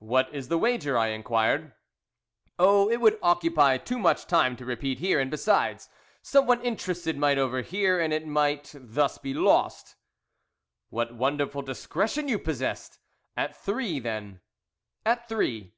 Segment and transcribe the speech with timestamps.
[0.00, 1.72] "What is the wager?" I inquired.
[2.58, 5.88] "Oh, it would occupy too much time to repeat here, and, besides,
[6.20, 9.94] some one interested might overhear, and it might thus be lost."
[10.90, 12.98] "What wonderful discretion you possess!
[13.36, 14.40] At three, then."
[15.06, 15.74] "At three!"